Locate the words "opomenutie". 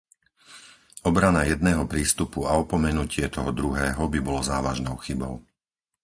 2.63-3.25